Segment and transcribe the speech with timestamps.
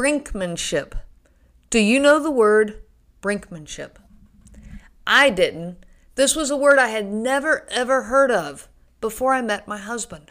[0.00, 0.94] Brinkmanship.
[1.68, 2.84] Do you know the word
[3.20, 3.96] brinkmanship?
[5.06, 5.84] I didn't.
[6.14, 8.66] This was a word I had never ever heard of
[9.02, 10.30] before I met my husband.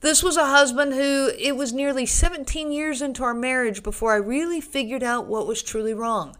[0.00, 4.16] This was a husband who it was nearly 17 years into our marriage before I
[4.16, 6.36] really figured out what was truly wrong.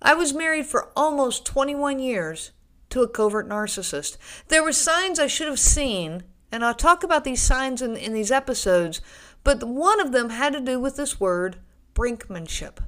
[0.00, 2.52] I was married for almost 21 years
[2.90, 4.16] to a covert narcissist.
[4.46, 6.22] There were signs I should have seen,
[6.52, 9.00] and I'll talk about these signs in, in these episodes,
[9.42, 11.56] but one of them had to do with this word,
[11.94, 12.78] brinkmanship.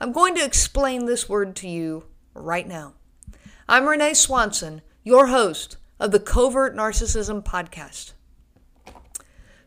[0.00, 2.94] I'm going to explain this word to you right now.
[3.68, 8.12] I'm Renee Swanson, your host of the Covert Narcissism Podcast.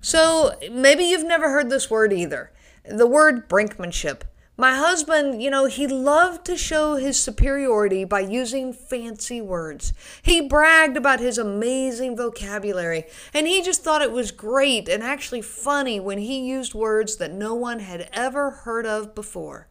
[0.02, 2.52] So, maybe you've never heard this word either
[2.88, 4.22] the word brinkmanship.
[4.58, 9.92] My husband, you know, he loved to show his superiority by using fancy words.
[10.22, 13.04] He bragged about his amazing vocabulary,
[13.34, 17.34] and he just thought it was great and actually funny when he used words that
[17.34, 19.68] no one had ever heard of before.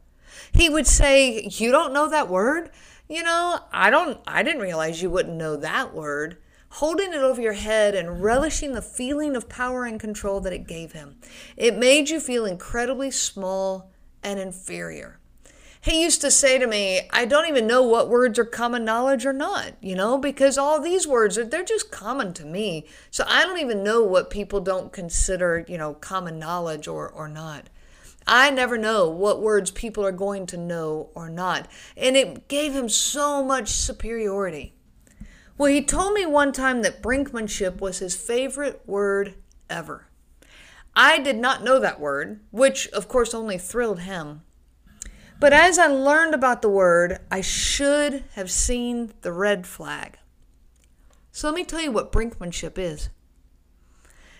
[0.52, 2.70] He would say, "You don't know that word?"
[3.08, 6.36] You know, I don't I didn't realize you wouldn't know that word
[6.68, 10.66] holding it over your head and relishing the feeling of power and control that it
[10.66, 11.16] gave him.
[11.56, 13.93] It made you feel incredibly small
[14.24, 15.20] and inferior.
[15.80, 19.26] He used to say to me, I don't even know what words are common knowledge
[19.26, 22.86] or not, you know, because all these words they're just common to me.
[23.10, 27.28] So I don't even know what people don't consider, you know, common knowledge or or
[27.28, 27.68] not.
[28.26, 31.68] I never know what words people are going to know or not.
[31.98, 34.72] And it gave him so much superiority.
[35.58, 39.34] Well, he told me one time that brinkmanship was his favorite word
[39.68, 40.08] ever.
[40.96, 44.42] I did not know that word, which of course only thrilled him.
[45.40, 50.18] But as I learned about the word, I should have seen the red flag.
[51.32, 53.10] So let me tell you what brinkmanship is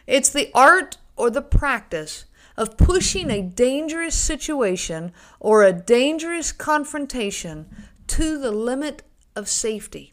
[0.07, 7.69] it's the art or the practice of pushing a dangerous situation or a dangerous confrontation
[8.07, 9.03] to the limit
[9.35, 10.13] of safety.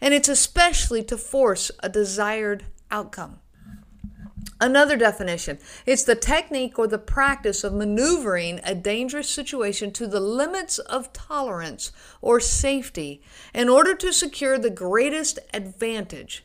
[0.00, 3.40] And it's especially to force a desired outcome.
[4.60, 10.20] Another definition it's the technique or the practice of maneuvering a dangerous situation to the
[10.20, 13.22] limits of tolerance or safety
[13.54, 16.44] in order to secure the greatest advantage.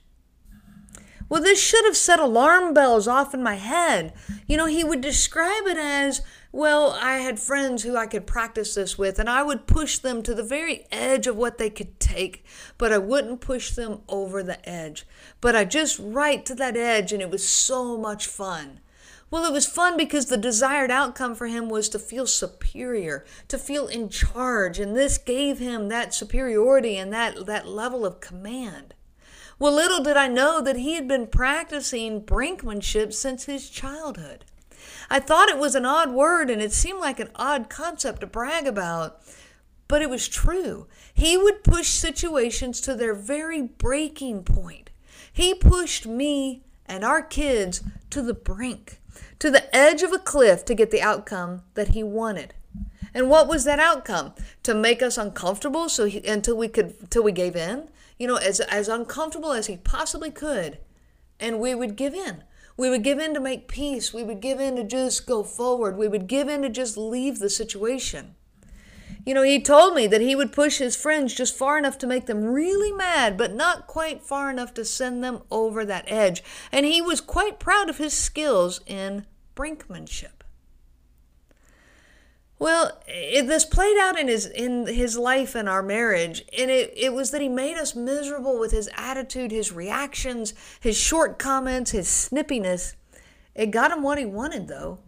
[1.28, 4.14] Well, this should have set alarm bells off in my head.
[4.46, 6.22] You know, he would describe it as
[6.54, 10.22] well, I had friends who I could practice this with, and I would push them
[10.22, 12.46] to the very edge of what they could take,
[12.78, 15.08] but I wouldn't push them over the edge.
[15.42, 18.82] But I just right to that edge, and it was so much fun.
[19.32, 23.58] Well, it was fun because the desired outcome for him was to feel superior, to
[23.58, 28.94] feel in charge, and this gave him that superiority and that, that level of command.
[29.58, 34.46] Well, little did I know that he had been practicing brinkmanship since his childhood.
[35.14, 38.26] I thought it was an odd word and it seemed like an odd concept to
[38.26, 39.22] brag about,
[39.88, 40.88] but it was true.
[41.14, 44.90] He would push situations to their very breaking point.
[45.32, 49.02] He pushed me and our kids to the brink,
[49.38, 52.56] to the edge of a cliff to get the outcome that he wanted.
[53.14, 54.34] And what was that outcome?
[54.64, 57.88] To make us uncomfortable so he, until we could until we gave in?
[58.18, 60.80] You know, as as uncomfortable as he possibly could,
[61.40, 62.44] and we would give in.
[62.76, 64.14] We would give in to make peace.
[64.14, 65.98] We would give in to just go forward.
[65.98, 68.36] We would give in to just leave the situation.
[69.26, 72.08] You know, he told me that he would push his friends just far enough to
[72.08, 76.44] make them really mad, but not quite far enough to send them over that edge.
[76.72, 79.26] And he was quite proud of his skills in
[79.56, 80.43] brinkmanship.
[82.64, 86.94] Well, it, this played out in his in his life and our marriage, and it,
[86.96, 91.92] it was that he made us miserable with his attitude, his reactions, his short comments,
[91.92, 92.96] his snippiness.
[93.54, 95.00] It got him what he wanted, though.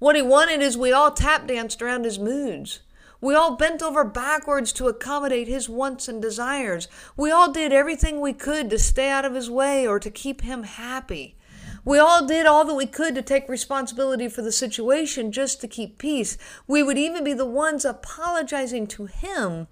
[0.00, 2.80] What he wanted is we all tap danced around his moods.
[3.20, 6.88] We all bent over backwards to accommodate his wants and desires.
[7.16, 10.40] We all did everything we could to stay out of his way or to keep
[10.40, 11.36] him happy.
[11.84, 15.68] We all did all that we could to take responsibility for the situation just to
[15.68, 16.38] keep peace.
[16.66, 19.66] We would even be the ones apologizing to him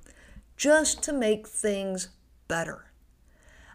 [0.56, 2.10] just to make things
[2.48, 2.92] better.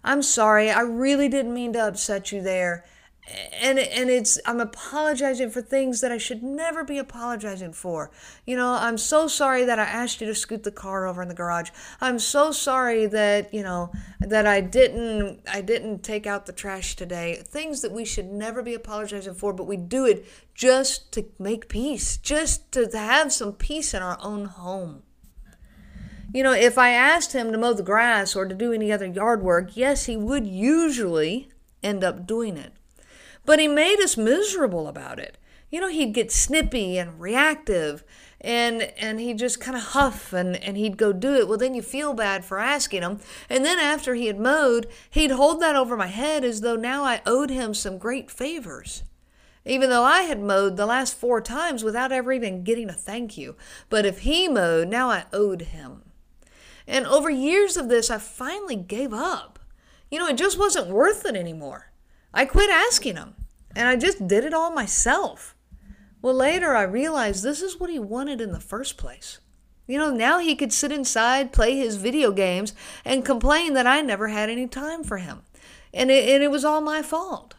[0.03, 2.85] I'm sorry, I really didn't mean to upset you there
[3.59, 8.09] and and it's I'm apologizing for things that I should never be apologizing for.
[8.45, 11.27] You know, I'm so sorry that I asked you to scoot the car over in
[11.27, 11.69] the garage.
[11.99, 13.91] I'm so sorry that, you know,
[14.21, 17.41] that I didn't I didn't take out the trash today.
[17.45, 21.67] Things that we should never be apologizing for, but we do it just to make
[21.67, 25.03] peace, just to have some peace in our own home.
[26.33, 29.05] You know, if I asked him to mow the grass or to do any other
[29.05, 31.49] yard work, yes, he would usually
[31.81, 32.73] end up doing it.
[33.47, 35.37] But he made us miserable about it.
[35.71, 38.03] you know, he'd get snippy and reactive
[38.39, 41.47] and and he'd just kind of huff and, and he'd go do it.
[41.47, 43.19] Well, then you feel bad for asking him.
[43.49, 47.03] And then after he had mowed, he'd hold that over my head as though now
[47.03, 49.03] I owed him some great favors.
[49.65, 53.37] Even though I had mowed the last four times without ever even getting a thank
[53.37, 53.55] you.
[53.89, 56.03] But if he mowed, now I owed him.
[56.85, 59.59] And over years of this, I finally gave up.
[60.11, 61.91] You know, it just wasn't worth it anymore.
[62.33, 63.35] I quit asking him,
[63.75, 65.55] and I just did it all myself.
[66.21, 69.39] Well, later I realized this is what he wanted in the first place.
[69.87, 72.73] You know, now he could sit inside, play his video games,
[73.05, 75.43] and complain that I never had any time for him.
[75.93, 77.55] And it, and it was all my fault.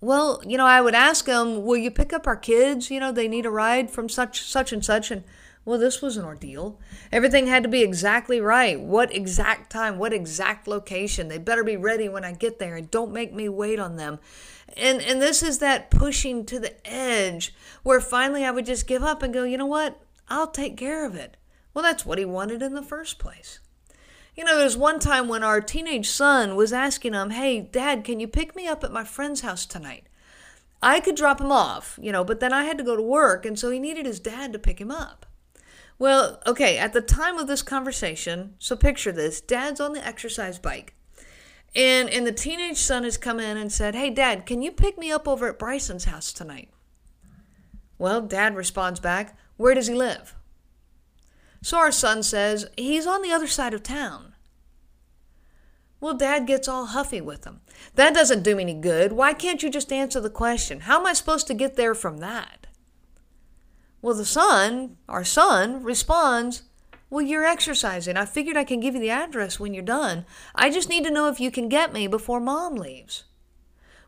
[0.00, 2.90] Well, you know, I would ask him, Will you pick up our kids?
[2.90, 5.10] You know, they need a ride from such, such and such.
[5.10, 5.24] And
[5.66, 6.78] well, this was an ordeal.
[7.10, 8.80] Everything had to be exactly right.
[8.80, 11.26] What exact time, what exact location.
[11.26, 14.20] They better be ready when I get there and don't make me wait on them.
[14.76, 17.52] And and this is that pushing to the edge
[17.82, 20.00] where finally I would just give up and go, "You know what?
[20.28, 21.36] I'll take care of it."
[21.74, 23.58] Well, that's what he wanted in the first place.
[24.36, 28.20] You know, there's one time when our teenage son was asking him, Hey, dad, can
[28.20, 30.04] you pick me up at my friend's house tonight?
[30.82, 33.46] I could drop him off, you know, but then I had to go to work,
[33.46, 35.26] and so he needed his dad to pick him up.
[35.98, 40.58] Well, okay, at the time of this conversation, so picture this dad's on the exercise
[40.58, 40.94] bike.
[41.74, 44.98] And, and the teenage son has come in and said, Hey, dad, can you pick
[44.98, 46.70] me up over at Bryson's house tonight?
[47.98, 50.34] Well, dad responds back, Where does he live?
[51.62, 54.34] So our son says, He's on the other side of town.
[55.98, 57.60] Well, dad gets all huffy with him.
[57.94, 59.12] That doesn't do me any good.
[59.12, 60.80] Why can't you just answer the question?
[60.80, 62.65] How am I supposed to get there from that?
[64.06, 66.62] Well, the son, our son, responds,
[67.10, 68.16] Well, you're exercising.
[68.16, 70.24] I figured I can give you the address when you're done.
[70.54, 73.24] I just need to know if you can get me before mom leaves.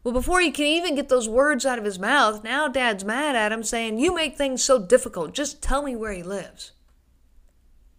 [0.05, 3.35] Well, before he can even get those words out of his mouth, now dad's mad
[3.35, 5.35] at him, saying, You make things so difficult.
[5.35, 6.71] Just tell me where he lives.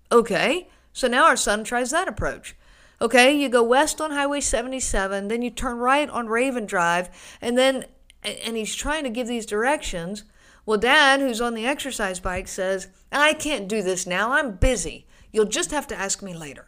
[0.09, 2.55] Okay, so now our son tries that approach.
[3.01, 7.09] Okay, you go west on Highway 77, then you turn right on Raven Drive,
[7.41, 7.87] and then,
[8.23, 10.23] and he's trying to give these directions.
[10.69, 14.33] Well, Dad, who's on the exercise bike, says, I can't do this now.
[14.33, 15.07] I'm busy.
[15.31, 16.67] You'll just have to ask me later.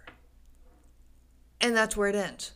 [1.62, 2.54] And that's where it ends.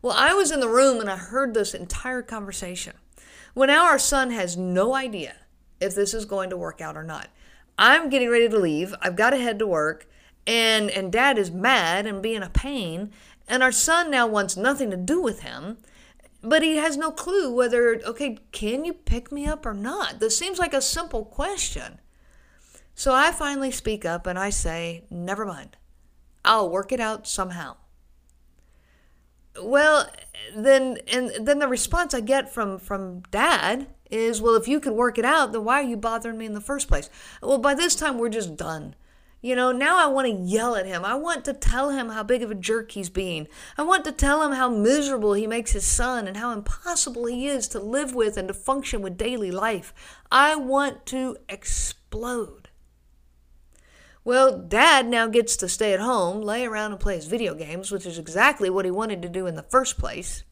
[0.00, 2.92] Well, I was in the room and I heard this entire conversation.
[3.56, 5.34] Well, now our son has no idea
[5.80, 7.30] if this is going to work out or not.
[7.76, 8.94] I'm getting ready to leave.
[9.02, 10.08] I've got to head to work.
[10.46, 13.10] And, and dad is mad and being a pain.
[13.48, 15.78] And our son now wants nothing to do with him
[16.44, 20.20] but he has no clue whether, okay, can you pick me up or not?
[20.20, 22.00] This seems like a simple question.
[22.94, 25.76] So I finally speak up and I say, never mind.
[26.44, 27.76] I'll work it out somehow.
[29.60, 30.10] Well,
[30.54, 34.92] then and then the response I get from from dad is, well, if you could
[34.92, 37.08] work it out, then why are you bothering me in the first place?
[37.40, 38.94] Well, by this time we're just done.
[39.44, 41.04] You know, now I want to yell at him.
[41.04, 43.46] I want to tell him how big of a jerk he's being.
[43.76, 47.46] I want to tell him how miserable he makes his son and how impossible he
[47.46, 49.92] is to live with and to function with daily life.
[50.32, 52.70] I want to explode.
[54.24, 57.92] Well, dad now gets to stay at home, lay around and play his video games,
[57.92, 60.44] which is exactly what he wanted to do in the first place.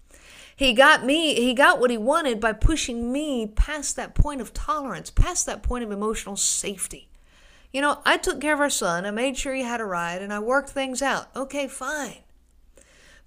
[0.54, 4.52] He got me, he got what he wanted by pushing me past that point of
[4.52, 7.08] tolerance, past that point of emotional safety.
[7.72, 10.20] You know, I took care of our son, I made sure he had a ride,
[10.20, 11.34] and I worked things out.
[11.34, 12.18] Okay, fine.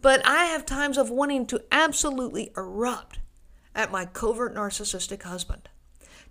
[0.01, 3.19] But I have times of wanting to absolutely erupt
[3.73, 5.67] at my covert narcissistic husband.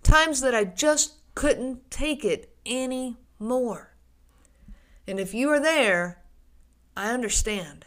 [0.01, 3.95] Times that I just couldn't take it anymore.
[5.07, 6.23] And if you are there,
[6.95, 7.85] I understand.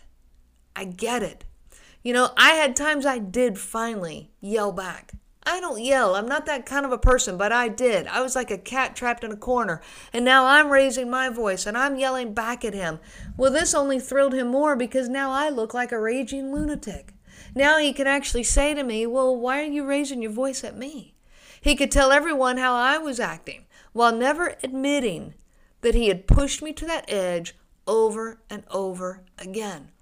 [0.76, 1.44] I get it.
[2.02, 5.12] You know, I had times I did finally yell back.
[5.48, 6.14] I don't yell.
[6.14, 8.06] I'm not that kind of a person, but I did.
[8.06, 9.80] I was like a cat trapped in a corner.
[10.12, 13.00] And now I'm raising my voice and I'm yelling back at him.
[13.34, 17.14] Well, this only thrilled him more because now I look like a raging lunatic.
[17.54, 20.76] Now he can actually say to me, Well, why are you raising your voice at
[20.76, 21.14] me?
[21.62, 23.64] He could tell everyone how I was acting
[23.94, 25.32] while never admitting
[25.80, 29.92] that he had pushed me to that edge over and over again.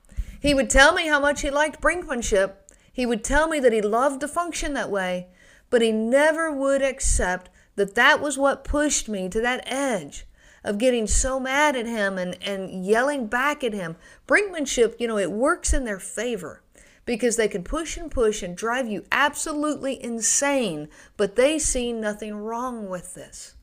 [0.40, 2.54] He would tell me how much he liked brinkmanship.
[2.96, 5.28] He would tell me that he loved to function that way
[5.70, 10.26] but he never would accept that that was what pushed me to that edge
[10.64, 13.96] of getting so mad at him and, and yelling back at him.
[14.26, 16.62] Brinkmanship, you know, it works in their favor
[17.04, 22.34] because they can push and push and drive you absolutely insane, but they see nothing
[22.34, 23.54] wrong with this.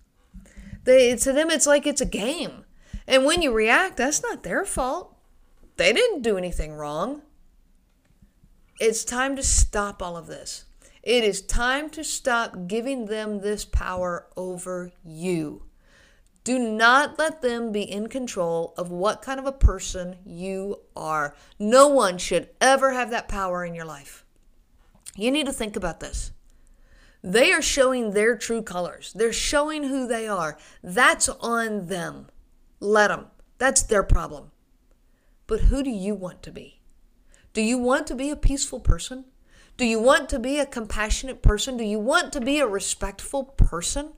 [0.86, 2.66] They, to them, it's like it's a game.
[3.06, 5.18] And when you react, that's not their fault.
[5.75, 7.22] They didn't do anything wrong.
[8.80, 10.65] It's time to stop all of this.
[11.03, 15.63] It is time to stop giving them this power over you.
[16.44, 21.36] Do not let them be in control of what kind of a person you are.
[21.60, 24.25] No one should ever have that power in your life.
[25.15, 26.32] You need to think about this.
[27.24, 29.13] They are showing their true colors.
[29.13, 30.58] They're showing who they are.
[30.84, 32.27] That's on them.
[32.80, 33.27] Let them.
[33.60, 34.51] That's their problem.
[35.48, 36.82] But who do you want to be?
[37.53, 39.25] Do you want to be a peaceful person?
[39.77, 41.77] Do you want to be a compassionate person?
[41.77, 44.13] Do you want to be a respectful person?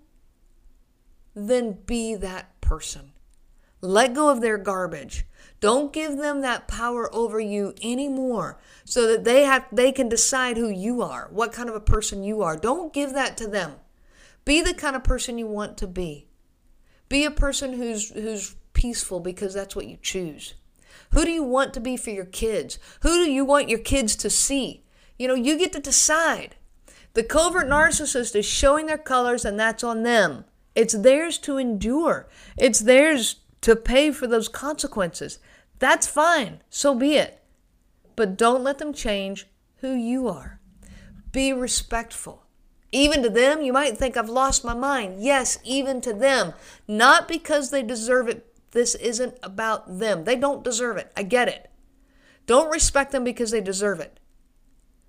[1.34, 3.12] Then be that person.
[3.82, 5.26] Let go of their garbage.
[5.60, 10.58] Don't give them that power over you anymore so that they have they can decide
[10.58, 12.58] who you are, what kind of a person you are.
[12.58, 13.74] Don't give that to them.
[14.44, 16.28] Be the kind of person you want to be.
[17.10, 20.56] Be a person who's who's peaceful because that's what you choose.
[21.12, 22.80] Who do you want to be for your kids?
[23.02, 24.84] Who do you want your kids to see?
[25.18, 26.56] You know, you get to decide.
[27.14, 30.46] The covert narcissist is showing their colors and that's on them.
[30.76, 32.28] It's theirs to endure.
[32.58, 35.40] It's theirs to pay for those consequences.
[35.80, 36.62] That's fine.
[36.70, 37.42] So be it.
[38.16, 39.48] But don't let them change
[39.78, 40.60] who you are.
[41.32, 42.44] Be respectful.
[42.92, 45.22] Even to them, you might think I've lost my mind.
[45.24, 46.54] Yes, even to them.
[46.88, 48.46] Not because they deserve it.
[48.76, 50.26] This isn't about them.
[50.26, 51.10] They don't deserve it.
[51.16, 51.72] I get it.
[52.46, 54.20] Don't respect them because they deserve it.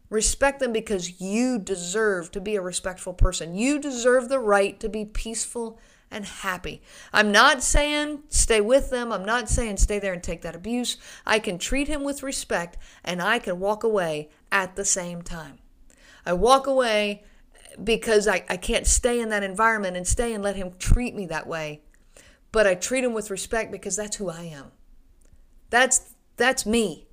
[0.08, 3.56] Respect them because you deserve to be a respectful person.
[3.56, 5.80] You deserve the right to be peaceful
[6.12, 6.80] and happy.
[7.12, 9.11] I'm not saying stay with them.
[9.11, 10.96] I'm not saying stay there and take that abuse.
[11.26, 15.58] I can treat him with respect and I can walk away at the same time.
[16.25, 17.25] I walk away
[17.82, 21.26] because I, I can't stay in that environment and stay and let him treat me
[21.26, 21.82] that way.
[22.57, 24.73] But I treat him with respect because that's who I am.
[25.69, 27.07] That's that's me.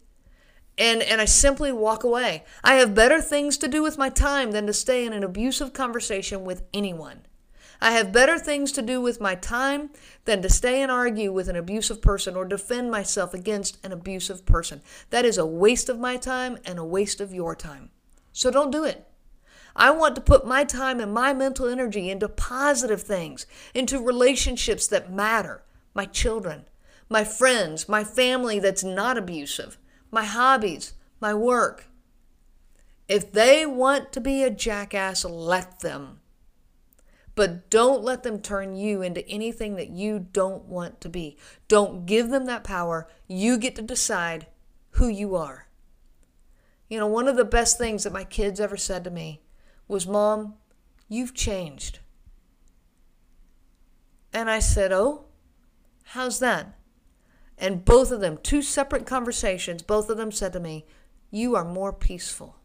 [0.77, 2.45] And and I simply walk away.
[2.63, 5.73] I have better things to do with my time than to stay in an abusive
[5.73, 7.25] conversation with anyone.
[7.81, 9.89] I have better things to do with my time
[10.23, 14.45] than to stay and argue with an abusive person or defend myself against an abusive
[14.45, 14.81] person.
[15.09, 17.89] That is a waste of my time and a waste of your time.
[18.31, 19.05] So don't do it.
[19.75, 24.87] I want to put my time and my mental energy into positive things, into relationships
[24.87, 25.63] that matter.
[25.93, 26.65] My children,
[27.09, 29.77] my friends, my family that's not abusive,
[30.11, 31.87] my hobbies, my work.
[33.07, 36.19] If they want to be a jackass, let them.
[37.35, 41.37] But don't let them turn you into anything that you don't want to be.
[41.67, 43.07] Don't give them that power.
[43.27, 44.47] You get to decide
[44.91, 45.67] who you are.
[46.89, 49.41] You know, one of the best things that my kids ever said to me
[49.93, 50.55] was, Mom,
[51.07, 51.99] you've changed.
[54.33, 55.25] And I said, Oh,
[56.03, 56.75] how's that?
[57.59, 60.85] And both of them, two separate conversations, both of them said to me,
[61.29, 62.57] You are more peaceful.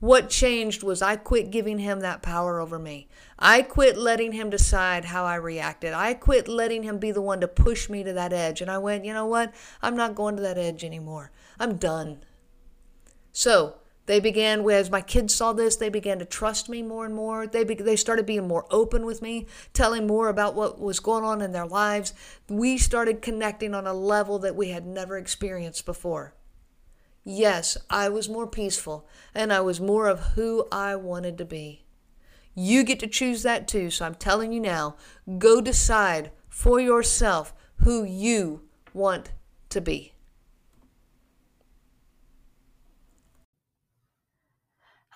[0.00, 3.08] What changed was I quit giving him that power over me.
[3.38, 5.92] I quit letting him decide how I reacted.
[5.92, 8.60] I quit letting him be the one to push me to that edge.
[8.60, 9.52] And I went, you know what?
[9.82, 11.32] I'm not going to that edge anymore.
[11.58, 12.22] I'm done.
[13.32, 13.77] So
[14.08, 17.46] they began, as my kids saw this, they began to trust me more and more.
[17.46, 21.24] They, be, they started being more open with me, telling more about what was going
[21.24, 22.14] on in their lives.
[22.48, 26.32] We started connecting on a level that we had never experienced before.
[27.22, 31.84] Yes, I was more peaceful and I was more of who I wanted to be.
[32.54, 34.96] You get to choose that too, so I'm telling you now
[35.36, 38.62] go decide for yourself who you
[38.94, 39.32] want
[39.68, 40.14] to be.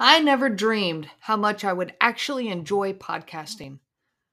[0.05, 3.79] I never dreamed how much I would actually enjoy podcasting.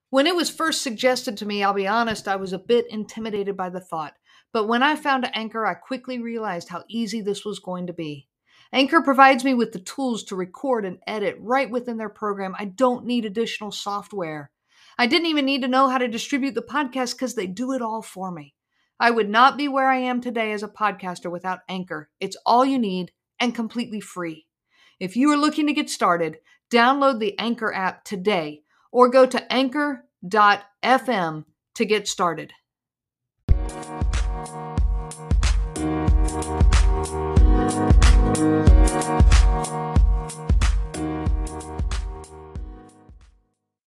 [0.09, 3.55] When it was first suggested to me, I'll be honest, I was a bit intimidated
[3.55, 4.15] by the thought.
[4.51, 8.27] But when I found Anchor, I quickly realized how easy this was going to be.
[8.73, 12.55] Anchor provides me with the tools to record and edit right within their program.
[12.57, 14.49] I don't need additional software.
[14.97, 17.83] I didn't even need to know how to distribute the podcast because they do it
[17.83, 18.55] all for me.
[18.99, 22.09] I would not be where I am today as a podcaster without Anchor.
[22.19, 24.47] It's all you need and completely free.
[24.99, 26.39] If you are looking to get started,
[26.69, 32.51] download the Anchor app today or go to anchor.fm to get started.